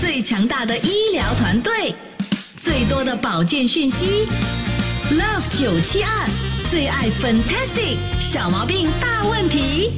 [0.00, 1.94] 最强大的医疗团队，
[2.56, 4.26] 最多的保健讯息
[5.10, 6.10] ，Love 九七二。
[6.68, 9.92] 最爱 Fantastic 小毛病大问题，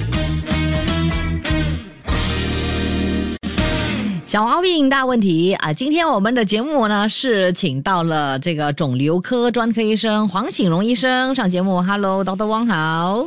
[4.26, 5.72] 小毛病大问题啊！
[5.72, 11.80] 今天我们的节目呢是请到了这个肿瘤科专科医生黄醒荣医生上节目。
[11.82, 12.44] Hello，Dr.
[12.44, 13.24] 汪好。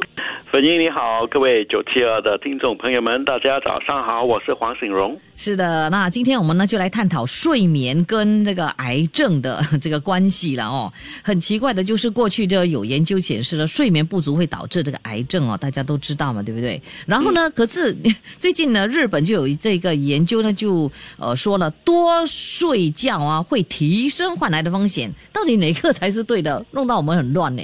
[0.51, 5.17] 粉英你好，各位九七二的听众朋友们，大家早上好，我是黄醒荣。
[5.37, 10.91] 是的，那今天我们呢就来探讨睡眠跟这个癌症的这个关系了哦。
[11.23, 16.81] 很奇怪的就是过去这有研究显示了睡眠不足会导致这个癌症哦，大家都知道嘛，对不对？
[17.05, 17.95] 然后呢，可是
[18.37, 26.65] 最近呢，日本就有这个研究呢，就呃说了多睡觉啊会提升患癌的风险，到底哪个才是对的？
[26.71, 27.63] 弄到我们很乱呢。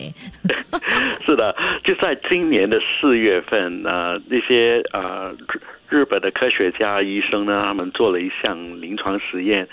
[1.26, 2.78] 是的，就在今年的。
[3.00, 5.36] 四月份呃，那些呃
[5.90, 9.68] 日本的科学家医生呢，他们做了一项临床实验，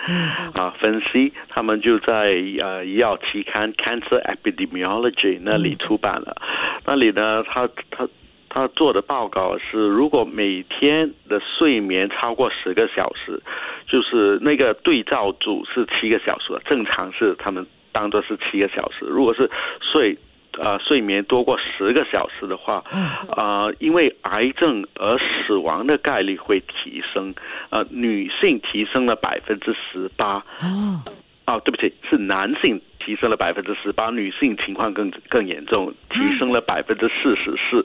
[0.53, 6.37] 啊分析，他们就在呃医药期刊《Cancer Epidemiology》那里出版了。
[6.85, 8.07] 那里呢，他他
[8.51, 13.41] 他做的报告是，如果每天的睡眠超过十个小时，
[13.87, 19.07] 就是那个对照组是七个小时，正常是他们当做是七个小时。
[19.07, 20.19] 如果是睡
[20.59, 22.83] 呃，睡眠多过十个小时的话，
[23.31, 27.35] 啊，因为癌症而死亡的概率会提升，
[27.71, 30.37] 呃，女性提升了百分之十八。
[30.61, 31.03] 哦，
[31.47, 37.85] 哦，对不起，是男性提升了百分之十八，女性情况更更严重，提升了百分之四十四。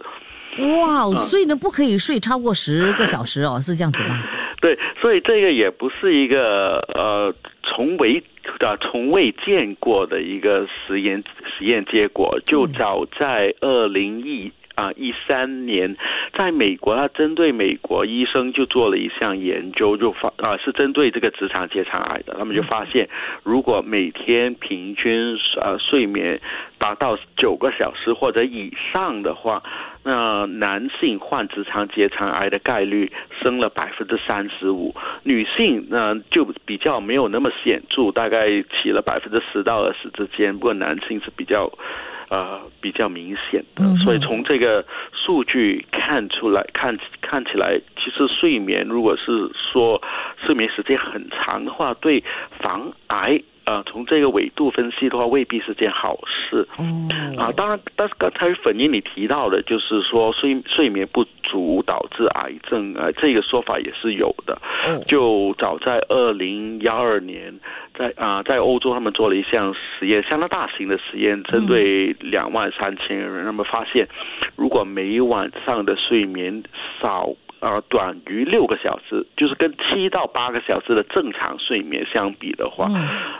[0.79, 4.23] 哇，所以呢，不可以睡超过十个小时哦，是这样子吗？
[4.61, 7.33] 对，所以这个也不是一个呃，
[7.63, 8.21] 从未
[8.59, 11.23] 啊从未见过的一个实验
[11.57, 14.51] 实验结果，就早在二零一。
[14.79, 15.97] 啊，一三年，
[16.33, 22.33] 在美国，他针对美国医生就做了一项研究，就发啊，是针对这个直肠结肠癌的。
[22.39, 23.09] 他们就发现，
[23.43, 26.39] 如果每天平均呃睡眠
[26.77, 29.61] 达到九个小时或者以上的话，
[30.05, 33.11] 那男性患直肠结肠癌的概率
[33.41, 40.53] 升了百分之三十五，女性呢就比较没有那么显著，大概起了百分之十到二十之间。
[40.53, 41.69] 不过男性是比较。
[42.29, 50.01] 呃，比较明显的，所以从这个数据看出来，看看起来，其实睡眠如果是说
[50.45, 52.23] 睡眠时间很长的话，对
[52.59, 53.41] 防癌。
[53.69, 56.67] 啊，从这个维度分析的话，未必是件好事。
[56.79, 57.07] 嗯
[57.37, 64.59] 啊，当然，但是刚才粉英你提到的，就是说睡睡眠不足导致癌症啊，这个说法也是有的。
[64.87, 67.53] 嗯，就早在二零幺二年，
[67.93, 74.07] 在啊，在欧洲他们做了一项实验，相当大型的实验，针对两万三千人，那么发现，
[74.55, 76.63] 如果每晚上的睡眠
[76.99, 77.29] 少。
[77.61, 82.87] 呃，短于六个小时，就是跟七到八个小时的正常睡眠相比的话，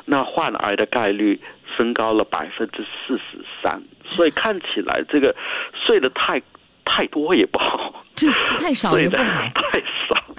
[0.06, 1.40] 那患癌的概率
[1.78, 3.81] 升高了百分之四十三。
[4.03, 5.35] 所以看起来这个
[5.74, 6.41] 睡得太
[6.84, 7.94] 太多也不好，
[8.58, 9.24] 太少也不好，
[9.56, 9.85] 太少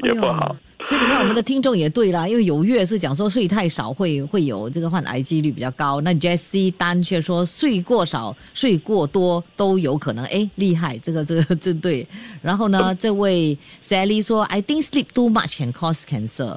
[0.03, 0.57] 也不好。
[0.83, 10.25] 所以你看，我们的听众也对啦，因为有月是讲说睡太少会会有这个患癌几率比较高，那 Jesse 丹却说睡过少、睡过多都有可能。
[10.25, 12.07] 哎，厉害，这个这个这对。
[12.41, 16.57] 然后呢， 这位 Sally 说，I think sleep too much can cause cancer。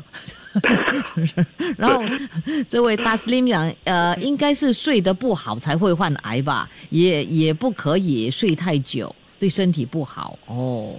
[1.78, 2.02] 然后
[2.70, 10.96] 这位 Daslim 讲，呃，应该是睡得不好才会患癌吧，也也不可以睡太久，对身体不好哦。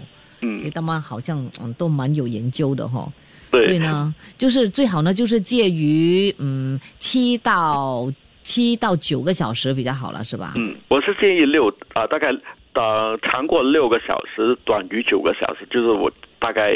[0.58, 3.10] 所以他们好像嗯都蛮有研究的哈，
[3.50, 8.12] 所以呢，就是最好呢就是介于嗯七到
[8.42, 10.52] 七到九个小时比较好了，是吧？
[10.56, 12.30] 嗯，我是建议六啊，大概
[12.74, 16.72] 呃长过六个小时，短于九个小时，就是我大概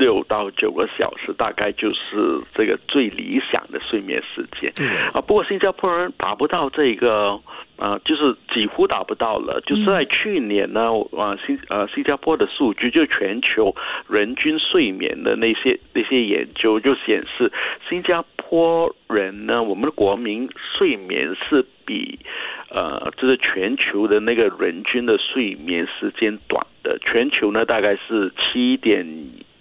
[0.00, 4.72] 六到九个小时，大概就是这个最理想的睡眠时间。
[5.12, 7.38] 啊，不过新加坡人达不到这个。
[7.80, 9.58] 啊，就是几乎达不到了。
[9.64, 13.74] 就是在去年呢，啊新呃新加坡的数据，就全球
[14.06, 17.50] 人均睡眠的那些那些研究就显示，
[17.88, 22.18] 新加坡人呢，我们的国民睡眠是比
[22.68, 26.98] 呃，就是全球的那个人均的睡眠时间短的。
[26.98, 29.06] 全球呢大概是七点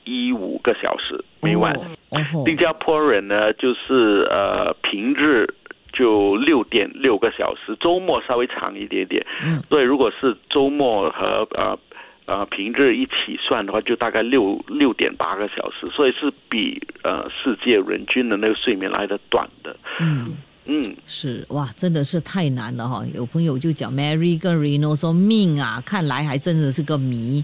[0.04, 1.74] 一五个小时，每晚。
[1.74, 1.82] 哦
[2.12, 5.48] 哦新加坡人呢，就是呃平日
[5.94, 9.26] 就六点六个小时，周末稍微长一点点。
[9.44, 11.78] 嗯，所以如果是周末和呃
[12.26, 19.76] 呃平日一起算的话，就大概六六点八个小时，所以是比呃世界人均的那个睡眠来的短的。
[20.00, 20.36] 嗯。
[20.72, 23.04] 嗯，是哇，真的是太难了哈！
[23.16, 27.44] 有朋友就讲 Mary 跟 Reno 说命啊，看来还真的是个谜。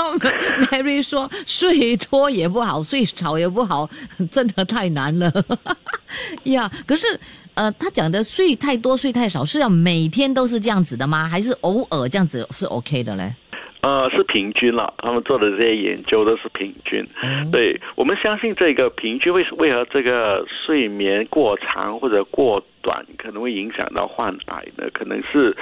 [0.70, 3.90] Mary 说睡多也不好，睡少也不好，
[4.30, 5.30] 真的太难了
[6.44, 6.72] 呀。
[6.86, 7.20] 可是
[7.52, 11.28] 呃，他讲的睡太多、睡太少是要每天都是这样子的吗？
[11.28, 13.34] 还是偶尔这样子是 OK 的嘞？
[13.84, 17.06] 呃，是平均了，他们做的这些研究都是平均。
[17.22, 24.88] 嗯对我们相信这个平均为为何这个睡眠过长或者过短可能会影响到患癌呢？
[24.94, 25.54] 可能是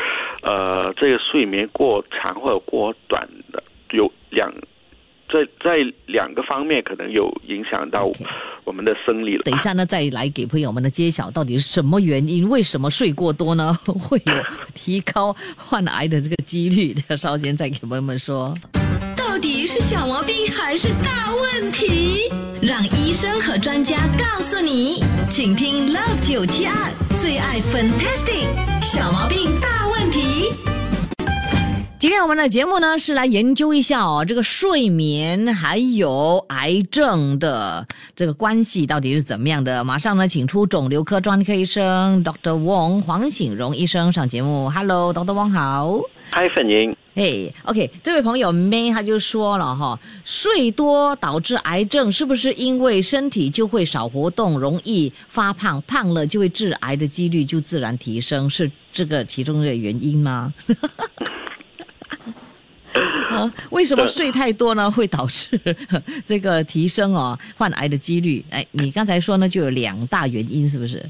[0.42, 3.60] 呃这个睡眠过长或者过短的
[3.90, 4.52] 有两。
[5.32, 5.76] 在在
[6.06, 8.12] 两个方面可能有影响到
[8.64, 9.42] 我们的生理了。
[9.44, 14.32] 等一下呢，再来给朋友们的揭晓到底是什么原因，为什么睡过多呢 会有
[14.74, 16.94] 提高患癌的这个几率？
[17.16, 18.54] 稍先再给朋友们说。
[19.16, 22.30] 到底是小毛病还是大问题？
[22.62, 25.02] 让医生和专家告诉你。
[25.30, 26.74] 请听 Love 九七二
[27.22, 28.46] 最爱 Fantastic
[28.82, 29.71] 小毛病大。
[32.02, 39.84] 今天我们的节目呢是来研究一下哦，这个睡眠还有癌症的这个关系到底是怎么样的。
[39.84, 42.60] 马上呢，请出肿瘤科专科医生 Dr.
[42.60, 44.68] Wong 黄醒荣医生上节目。
[44.68, 45.32] Hello，Dr.
[45.32, 46.00] Wong 好。
[46.28, 60.52] 嗨，粉莹，嘿、o k 这位朋友 May 他就说了哈，睡多导致癌症，是不是因为身体就会少活动，容易发胖，胖了就会致癌的几率就自然提升，是这个其中的原因吗？
[63.32, 64.90] 啊， 为什么睡太多呢？
[64.90, 65.58] 会导致
[66.26, 68.44] 这个提升哦患癌的几率？
[68.50, 71.02] 哎，你刚才说呢，就有两大原因，是不是？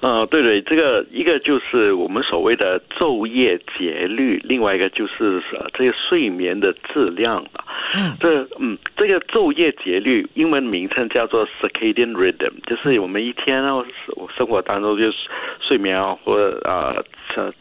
[0.00, 7.64] 呃，对对，这个一个就是我们所谓的昼夜节律，另外一个就是呃这个睡眠的质量了。
[7.94, 15.16] 嗯这嗯，这个昼夜节律英文名称叫做 circadian rhythm，就是我们一天啊，生生活当中就是
[15.68, 17.04] 睡眠啊，或者呃
[17.36, 17.52] 呃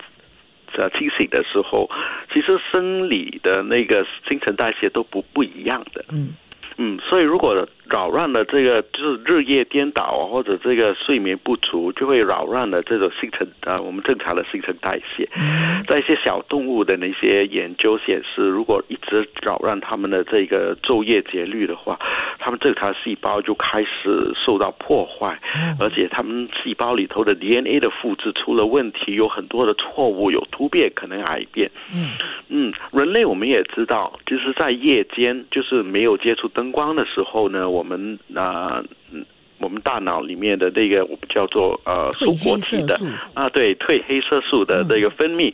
[0.77, 1.89] 呃清醒的时候，
[2.33, 6.05] 其实生理的那个新陈代谢都不不一样的。
[6.11, 6.33] 嗯
[6.77, 15.27] 嗯，所以如果扰乱了这个就是日夜颠倒啊，或者这个睡眠不足，就会扰乱了这种新陈啊我们正常的新陈代谢。
[15.35, 21.97] 嗯在一些小动物的那些研究显示，如果一直扰乱它们的这个昼夜节律的话，
[22.37, 25.39] 它们正常细胞就开始受到破坏，
[25.79, 31.71] 而且它们细胞里头的 DNA 的复制出了问题，有很多的错误，有突变，可能癌变。
[31.91, 32.09] 嗯
[32.49, 39.25] 嗯，人类我们也知道，就是在夜间，就是没有接触灯光的时候呢，我我们那嗯
[39.59, 42.99] 我们大脑里面的那个我们叫做呃褪蔬果黑体的
[43.33, 45.53] 啊，对，褪黑色素的这个分泌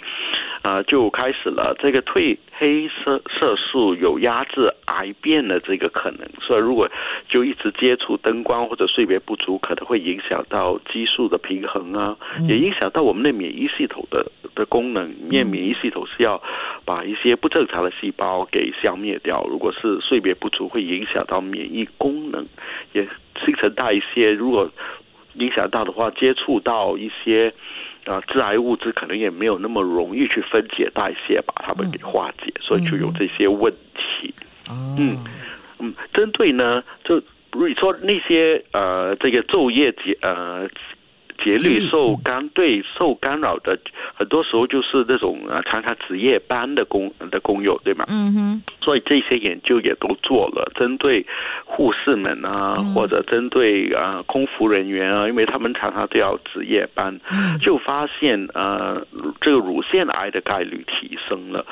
[0.62, 1.76] 啊、就开始了。
[1.78, 6.90] 这个褪黑色色素有压制癌变的这个可能，所以如果
[7.30, 12.18] 就一直接触灯光或者睡眠不足，可能会影响到激素的平衡啊，
[12.48, 14.26] 也影响到我们的免疫系统的
[14.56, 15.08] 的功能。
[15.30, 16.42] 因为免疫系统是要
[16.84, 22.44] 把一些不正常的细胞给消灭掉，如果是睡眠不足，会影响到免疫功能，
[22.94, 23.08] 也
[23.44, 24.32] 新陈代谢。
[24.32, 24.70] 如果
[25.34, 27.54] 影响到的话，接触到一些
[28.06, 34.34] 啊、致癌物质，可能也没有那么容易去分解代谢，把它们给化解，所以就有这些问题。
[34.70, 35.18] 哦嗯
[35.80, 40.70] 嗯，针对呢，就比如说那些呃，这个昼夜节呃
[41.46, 43.78] 节节律律受干对受干扰的，
[44.16, 48.06] 很多时候就是那种啊常常值夜班的工的工友，对吗？
[48.08, 48.64] 嗯哼。
[48.82, 51.26] 所以这些研究也都做了，针对
[51.66, 52.94] 护士们啊，嗯。
[52.94, 57.60] 或者针对啊、呃空服人员啊，因为他们常常都要值夜班，嗯。
[57.60, 59.06] 就发现呃
[59.42, 61.66] 这个乳腺癌的概率提升了，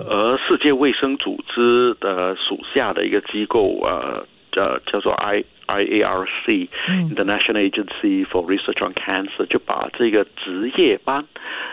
[0.00, 0.06] 嗯。
[0.08, 4.22] 而世界卫生组织的属下的一个机构啊
[4.56, 11.24] 呃叫做 I IARC、嗯 International Agency for Research on Cancer 就把这个值夜班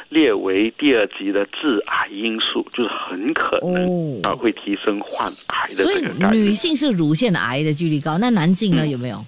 [0.09, 6.53] 列为第二级的致癌因素，就是很可能哦啊、会提升患癌的所以这个概率女。
[6.53, 9.23] 性是乳腺癌的几率高，那男性呢、有没有？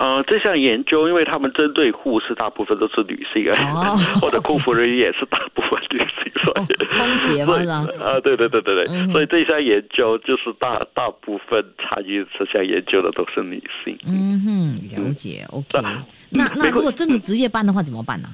[0.00, 6.66] 呃，这项研究，因为他们针对护士大部分都是女性啊，哦 或者空服人员也是大部分女性，所以、哦
[6.96, 13.94] 空姐嘛是吧啊，对对对对对，嗯所以这项研究就是大大部分参与这项研究的都是女性。
[14.06, 15.44] 嗯哼，了解。
[15.50, 18.28] OK，嗯那那如果真的值夜班的话怎么办呢？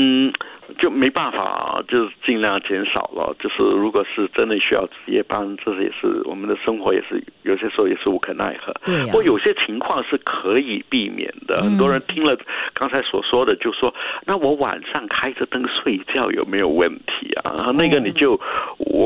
[0.00, 0.32] 嗯，
[0.78, 3.34] 就没办法，就是尽量减少了。
[3.40, 8.72] 就是如果是真的需要值夜班，这也是我们的生活，也是有些时候也是无可奈何。
[8.84, 11.60] 对呀不过有些情况是可以避免的。
[11.62, 12.36] 很多人听了
[12.74, 13.92] 刚才所说的，就说
[14.24, 18.40] ：“那我晚上开着灯睡觉有没有问题啊？”然后那个你就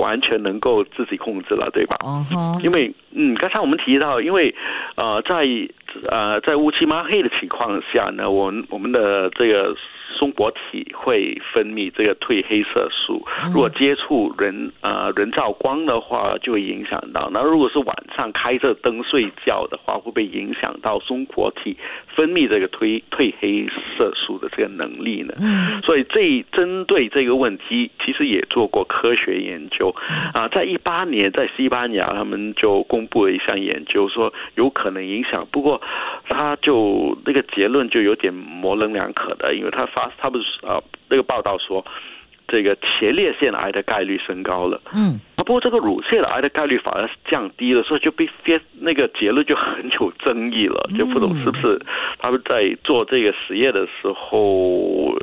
[0.02, 1.96] 完全能够自己控制了，对吧？
[2.00, 4.54] 哦哈，因为嗯，刚才我们提到，因为
[4.96, 5.46] 呃，在
[6.10, 9.74] 呃在乌漆抹黑的情况下呢，我们我们的这个
[10.22, 17.28] 松果体会分泌这个褪黑色素，如果接触人呃人造光的话，就会影响到。
[17.32, 21.76] 那如果是晚上开着灯睡觉的话，会不会影响到松果体
[22.14, 23.66] 分泌这个褪褪黑
[23.98, 25.34] 色素的这个能力呢？
[25.40, 29.92] 嗯所以这针对这个问题，其实也做过科学研究
[30.32, 30.46] 啊。
[30.46, 35.44] 在一八年，在西班牙，他们就公布了一项研究，说有可能影响。
[35.50, 35.82] 不过，
[36.28, 41.84] 他就那个结论就有点模棱两可的，因为他发他们是啊那个报道说，
[42.48, 44.80] 这个前列腺癌的概率升高了。
[44.92, 51.80] 嗯啊，不过这个乳腺癌的概率反而是降低了，所以就被非那个结论就很有争议了，就不懂是不是
[52.18, 55.14] 他们在做这个实验的时候，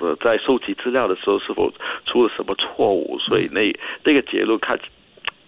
[0.00, 1.72] 呃，在收集资料的时候是否
[2.06, 4.78] 出了什么错误，所以那那个结论看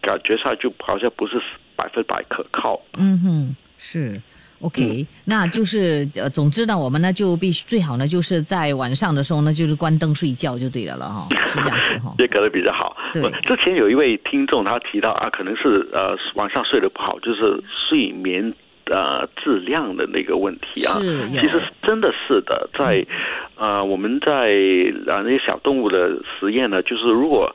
[0.00, 1.40] 感觉上就好像不是
[1.76, 2.80] 百分百可靠。
[2.98, 4.20] 嗯哼，是。
[4.64, 12.14] OK，、那就是呃，总之呢，我们呢就必须最好呢，就是在晚上的时候呢，就是关灯睡觉就对了了哈，是这样子哈。
[12.18, 12.96] 也可能比较好。
[13.12, 18.52] 对呃之前有一位听众他提到啊，可能是呃晚上睡得不好，就是睡眠
[18.86, 20.98] 呃质量的那个问题啊。
[21.40, 23.04] 其实真的是的，在
[23.56, 24.54] 呃我们在
[25.06, 27.54] 啊那些小动物的实验呢，就是如果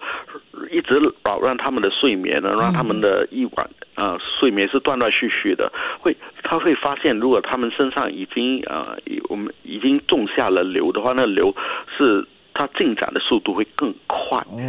[0.72, 8.98] 一直扰乱他们的睡眠呢，让他们的一晚呃睡眠是断断续续的，会他会发现，如果他们身上已经呃
[9.30, 11.56] 我们已经种下了瘤的话，那瘤
[11.98, 12.26] 是
[12.60, 14.38] 它进展的速度会更快。
[14.52, 14.60] 哦，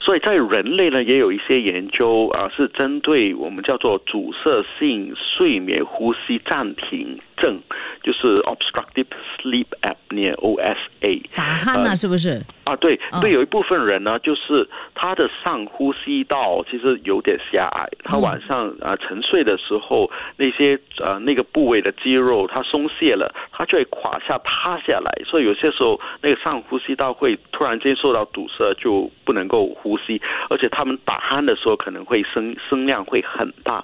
[0.00, 7.58] 所以在人类呢，也有一些研究啊，是针对我们叫做阻塞性睡眠呼吸暂停症，
[8.04, 9.06] 就是 obstructive
[9.42, 11.22] sleep apnea（OSA）。
[11.34, 12.40] 打鼾啊，呃是不是？
[12.64, 33.82] 啊，对嗯对，有一部分人呢，就是他的上呼吸道其实有点狭隘，他嗯晚上啊、呃沉睡的时候，那些呃那个部位的肌肉它松懈了，它就会垮下塌下来，所以有些时候那个上呼吸道会会突然间受到堵塞，就不能够呼吸，而且他们打鼾的时候可能会声声量会很大。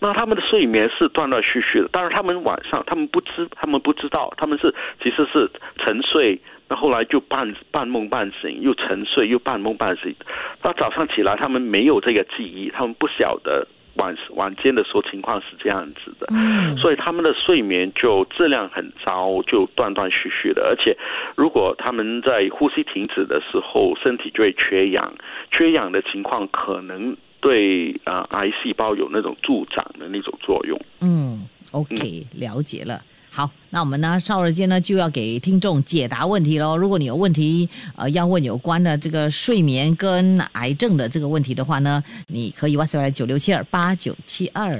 [0.00, 10.14] 那他们的睡眠是断断续续的，当然他们晚上他们不知他们不知道，他们是其实是沉睡，那后来就半半梦半醒，又沉睡又半梦半醒。
[10.60, 13.66] 到早上起来，他们没有这个记忆，他们不晓得
[13.98, 16.26] 晚晚间的时候情况是这样子的。
[16.30, 20.62] 嗯所以他们的睡眠就质量很糟，就断断续续的。
[20.62, 20.96] 而且，
[21.36, 25.12] 如果他们在呼吸停止的时候，身体就会缺氧，
[25.50, 30.80] 缺氧的情况可能对啊、呃癌细胞有那种助长的那种作用。
[31.00, 33.00] 嗯，OK，了解了。
[33.30, 36.76] 好，那我们呢，少儿间呢就要给听众解答问题喽。
[36.76, 44.74] 如果你有问题，呃，要问有关的这个睡眠跟癌症的这个问题的话呢，你可以 WhatsApp 九六七二八九七二。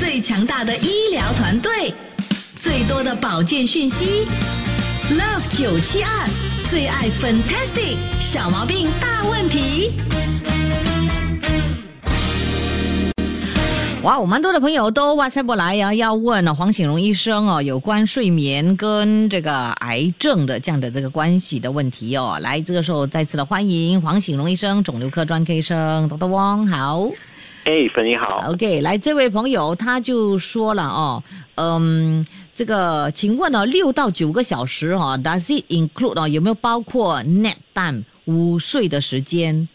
[0.00, 1.94] 最强大的医疗团队，
[2.56, 4.26] 最多的保健讯息
[5.10, 6.28] ，Love 九七二
[6.70, 9.92] 最爱 Fantastic 小毛病大问题。
[14.02, 22.38] 哇，我蛮多的朋友都 WhatsApp 过来呀、要问黄醒荣医生哦，有关睡眠跟这个癌症的这样的这个关系的问题哦。
[22.40, 26.26] 来，这个时候再次的欢迎黄醒荣医生，肿瘤科专科医生 Dr.
[26.26, 27.10] Wong 好。
[27.64, 28.42] 哎，粉你好。
[28.48, 31.22] OK，来，这位朋友他就说了哦，
[31.56, 39.68] 嗯，这个，请问哦，六到九个小时哦，Does it include 哦，有没有包括 nap time 午睡的时间？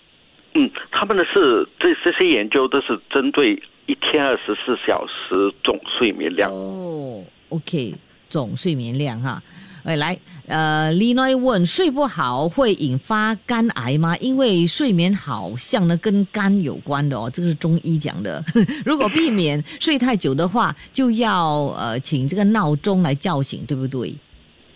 [0.56, 6.52] 嗯，他们的是这这些研究都是针对一天二十四小时总睡眠量。
[6.52, 7.94] 哦，OK，
[8.30, 9.42] 总睡眠量哈。
[9.84, 14.18] 哎，来，呃，李奈问睡不好会引发肝癌吗？
[14.18, 18.44] 因为睡眠好像呢跟肝有关的哦，这个是中医讲的。
[18.84, 24.16] 如果避免睡太久的话，就要呃请这个闹钟来叫醒，对不对？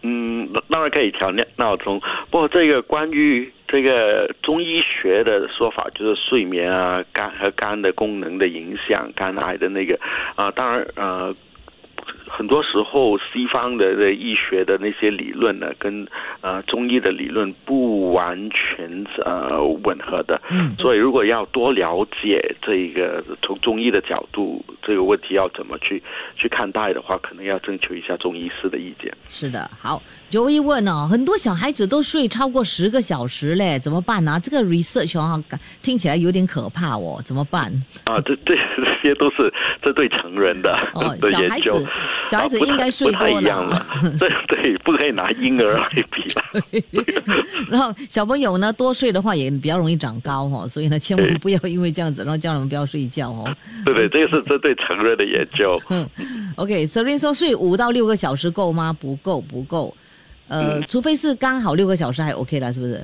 [0.03, 1.99] 嗯，当然可以调闹闹钟。
[2.29, 9.97] 不过这个关于这个中医学的说法，就是睡眠啊、肝和肝的功能的影响、肝癌的那个
[10.35, 11.35] 啊、当然呃。
[12.29, 16.07] 很多时候，西方的的医学的那些理论呢，跟
[16.41, 20.39] 呃中医的理论不完全呃吻合的。
[20.51, 26.01] 嗯所以如果要多了解这个从中医的角度这个问题要怎么去
[26.37, 29.11] 去看待的话，可能要征求一下中医师的意见。
[29.29, 30.01] 是的，好。
[30.29, 37.71] 九一问哦，很多小孩子都睡超过十个小时嘞，怎么办呢、这个 research 哦，感听起来有点可怕哦，怎么办？
[38.05, 41.71] 啊，这这这些都是针对成人的、哦 的小孩子，
[42.29, 43.85] 小孩子应该睡多了了。
[44.19, 46.43] 对对，不可以拿婴儿来比了。
[47.69, 53.55] 然后小朋友呢，多睡的话也比较容易长高哦，所以呢，千万不要因为这样子，然后叫他们不要睡觉哦。
[53.83, 55.81] 对对，这个是针对成人的研究。
[56.55, 58.93] OK，首先说睡五到六个小时够吗？
[58.93, 59.95] 不够，不够。
[60.47, 63.01] 呃，嗯除非是刚好六个小时还 OK 了，是不是？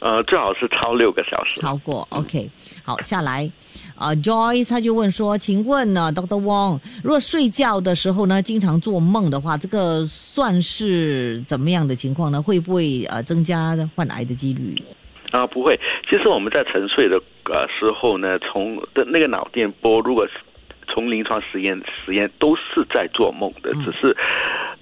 [0.00, 1.60] 呃，最好是超六个小时。
[1.60, 2.48] 超过 OK，
[2.84, 3.50] 好下来，
[3.96, 6.40] 啊、j o y c e 他就问说，请问呢，Dr.
[6.40, 12.40] Wong，如果睡觉的时候呢，经常做梦的话，这个算是怎么样的情况呢？
[12.40, 14.80] 会不会呃增加患癌的几率？
[15.32, 15.78] 啊，不会。
[16.08, 20.34] 其实我们在沉睡的呃时候呢，从的那个脑电波，如果是
[20.86, 24.16] 从临床实验实验都是在做梦的，嗯只是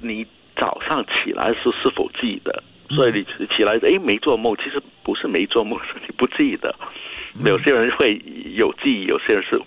[0.00, 2.62] 你早上起来是是否记得。
[2.90, 6.74] 所以你起来诶没做梦，其实不是没做梦， 是你不记得。
[7.44, 8.18] 有些人会
[8.54, 9.60] 有记忆，有些人是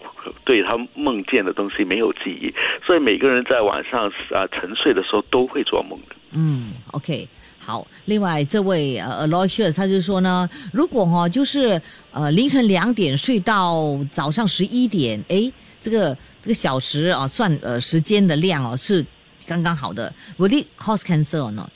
[0.44, 2.52] 对他梦见的东西没有记忆，
[2.84, 6.16] 所以每个人在晚上啊沉睡的时候都会做梦的。
[6.32, 7.28] 嗯，OK，
[7.60, 7.86] 好。
[8.06, 11.80] 另外这位呃 Aloysius 他就说呢，如果哈、就是
[12.12, 19.06] 呃凌晨两点睡到早上十一点，诶，这个这个小时啊算呃时间的量哦是
[19.46, 21.70] 刚刚好的，Will it cause cancer or not？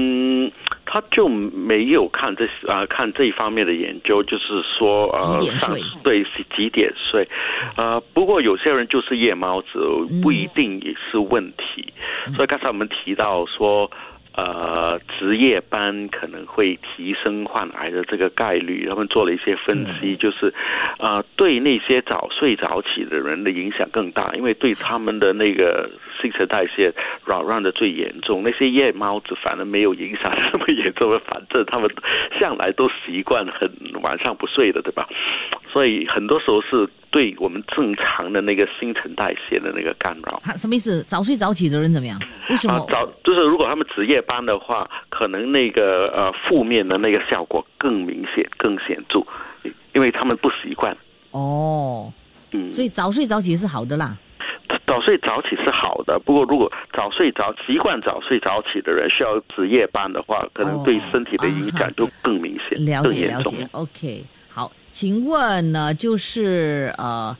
[0.00, 0.50] 嗯，
[0.86, 7.28] 他就没有看这啊、看这一方面的研究，就是说呃上对是几点睡，
[7.76, 9.78] 呃，不过有些人就是夜猫子，
[10.22, 11.92] 不一定也是问题。
[12.34, 13.90] 所以刚才我们提到说。
[14.40, 20.52] 呃，值夜班可能会提升患癌的这个概率，他们做了一些分析，就是，
[20.98, 26.92] 呃，对那些早睡早起的人的影响更大，因为对他们的那个新陈代谢
[27.26, 28.42] 扰乱的最严重。
[28.42, 31.90] 那些夜猫子反而没有影响那么严重，反正他们
[32.38, 33.70] 向来都习惯很
[34.02, 35.06] 晚上不睡的，对吧？
[35.72, 40.42] 所以很多时候是对我们正常的那个新陈代谢的那个干扰。
[40.56, 41.02] 什么意思？
[41.04, 42.18] 早睡早起的人怎么样？
[42.48, 42.74] 为什么？
[42.74, 49.24] 啊，早就是如果他们值夜班的话，可能那个呃负面的那个效果更明显、更显著，
[49.94, 50.96] 因为他们不习惯。
[51.30, 52.12] 哦，
[52.52, 54.16] 嗯，所以早睡早起是好的啦。
[54.90, 63.04] 早睡早起是好的，不过如果早睡早习惯早睡早起的人需要值夜班的话，可能对身体的影响就更明显、了。
[63.04, 67.36] 解了解，OK，好，请问呢，就是呃，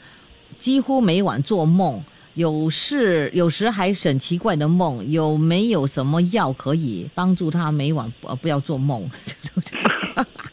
[0.58, 2.00] 几乎每晚做梦，
[2.34, 9.10] 有事有时还很奇怪的梦，有没有什么药可以帮助他每晚呃不要做梦？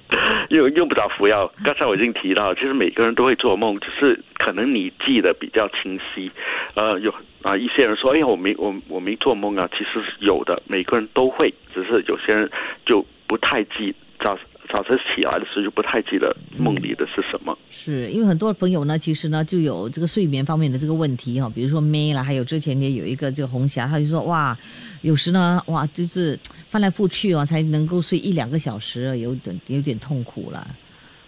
[0.50, 1.52] 用用不着服药。
[1.64, 6.32] 刚才我已经提到，其实每个人都会做梦，只是可能你记得比较清晰。
[6.76, 12.50] 呃，有啊，一些人说，哎，我没我我没做梦啊，其实是有的，每个人都会，只是有些人
[12.86, 14.38] 就不太记早
[14.72, 17.58] 早晨起来的时候就不太记得梦里的是什么。
[17.70, 24.58] 是因为很多朋友呢，其实呢就有这个睡眠方面的这个问题哈，比如说 May 啦，还有之前也有一个这个红霞，他就说哇，
[25.02, 26.38] 有时呢哇就是
[26.70, 30.68] 翻来覆去啊，才能够睡一两个小时，有点有点痛苦了，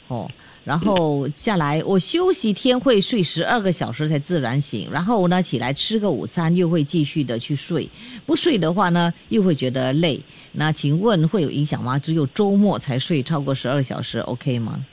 [0.10, 0.30] 哦。
[0.66, 7.90] 然后下来，我休息天会睡十二个小时才自然醒，然后呢起来吃个午餐，又会继续的去睡。
[8.26, 10.20] 不睡的话呢，又会觉得累。
[10.52, 11.98] 那请问会有影响吗？
[11.98, 14.86] 只有周末才睡超过十二小时，OK 吗？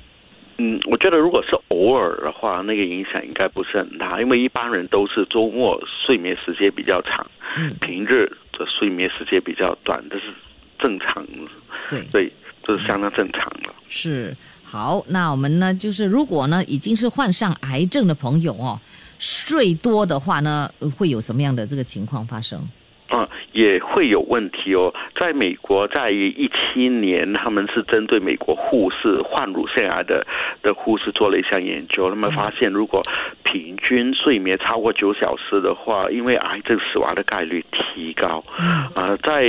[0.58, 7.26] 嗯，我觉得如果是偶尔的话，那个影响应该不是很大，因为一般人都是周末睡眠时间比较长，
[7.58, 10.32] 嗯平日的睡眠时间比较短，这是
[10.78, 12.32] 正常的，对。
[12.66, 13.72] 这是相当正常的。
[13.88, 18.80] 是好，那我们呢，就是如果呢已经是患上癌症的朋友哦，
[19.18, 22.60] 睡多的话呢，呃会有什么样的这个情况发生？
[23.08, 24.92] 啊，也会有问题哦。
[25.14, 30.26] 在美国，在一七年，他们是针对美国护士患乳腺癌的
[30.60, 33.00] 的护士做了一项研究，他们发现，如果
[33.44, 38.42] 平均睡眠超过九小时的话，因为癌症死亡的概率提高。
[38.56, 39.44] 啊，在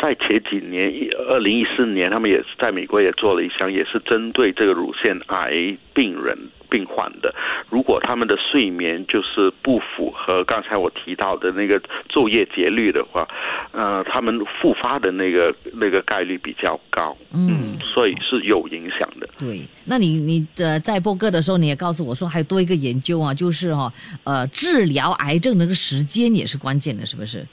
[0.00, 0.92] 在前几年，
[1.28, 6.36] 二零一四年，他们也是在美国也做了一项，也是针对这个乳腺癌病人。
[6.68, 7.32] 病患的，
[7.70, 13.26] 如果他们的睡眠就是不符合刚才我提到的那个昼夜节律的话，
[13.70, 19.28] 呃，他们复发的那个那个概率比较高，嗯，所以是有影响的。
[19.38, 23.92] 对，那你你呃在播歌的时候，你也告诉我说，还有多一个研究啊，就是哈、哦、
[24.24, 27.46] 呃治疗癌症那个时间也是关键的，是不是？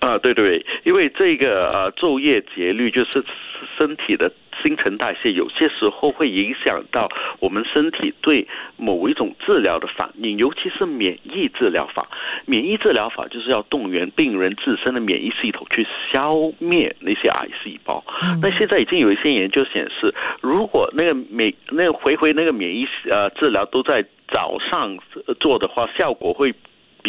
[0.00, 3.24] 啊，对对，因为这个呃昼夜节律就是
[3.76, 4.32] 身体的
[4.62, 7.08] 新陈代谢，有些时候会影响到
[7.40, 12.08] 我们身体对某一种治疗的反应，尤其是免疫治疗法。
[12.46, 18.04] 免疫治疗法就是要动员病人自身的免疫系统去消灭那些癌细胞。
[18.40, 24.96] 那现在已经有一些研究显示，如果那个免那个回回那个免疫呃治疗都在早上
[25.40, 26.54] 做的话，效果会。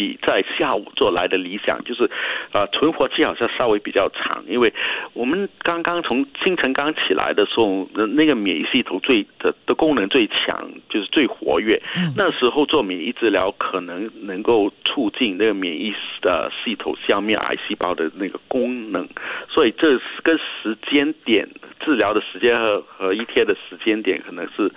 [0.00, 2.10] 比在下午做来的理想，就是，
[2.52, 4.72] 呃，存活期好像稍微比较长，因为
[5.12, 11.78] 我们刚刚从清晨刚起来的时候，那个免疫系统最的的功能最强，就是最活跃。
[12.16, 19.06] 那时候做免疫治疗可能能够促进那个免疫的系统消灭癌细胞的那个功能，
[19.50, 21.46] 所以这是跟时间点
[21.80, 24.70] 治疗的时间和和一天的时间点可能是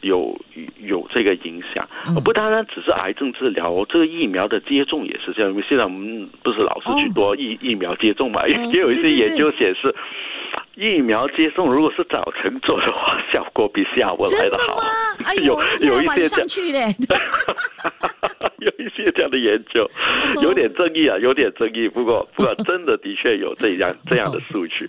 [0.00, 0.36] 有
[0.80, 1.88] 有这个影响，
[2.24, 4.56] 不单单只是癌症治疗，这个疫苗的。
[4.66, 9.94] 接种也是这样，因为现在我们不是老是去多疫疫苗接种嘛，也也有一些研究显示。
[10.76, 14.82] 疫苗接种如果是早晨做的话，效果比下午来的好。
[15.42, 16.94] 有有一些上去嘞，
[18.60, 19.88] 有一些这样的研究，
[20.42, 21.88] 有点争议啊，有点争议。
[21.88, 24.88] 不过，不过真的的确有这样 这样的数据。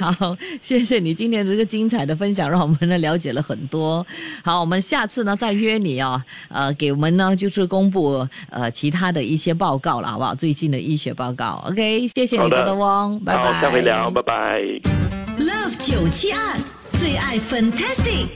[0.00, 4.04] 好，谢谢你今天这个精彩的分享，让我们呢了解了很多。
[4.44, 10.34] 好，我们下次呢再约你啊，呃，给我们呢就是公布呃其他的一些报告了，好不好？
[10.34, 11.62] 最近的医学报告。
[11.68, 13.60] OK，谢谢你，多多翁，拜拜。
[13.60, 14.87] 下回聊，拜拜。
[15.38, 16.58] Love 九七二
[16.98, 18.26] 最爱 Fantastic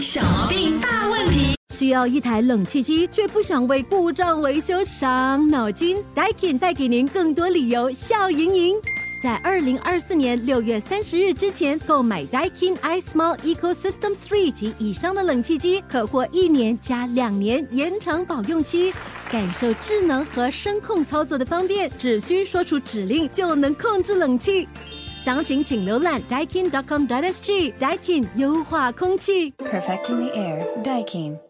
[0.00, 5.98] 小毛病大问题，需要一台冷气机，却不想为故障维修伤脑筋。
[6.16, 8.74] Daikin 带给您更多理由笑盈盈。
[9.22, 18.92] 在二零二四年六月三十日之前购买 Daikin iSmall Ecosystem Three 及以上的冷气机，可获一年加两年延长保用期，
[19.30, 24.66] 感受智能和声控操作的方便，只需说出指令就能控制冷气。
[25.28, 29.52] 详情请浏览 daikin.com.sg，Daikin 优化空气。
[29.58, 31.47] Perfecting the air, Daikin.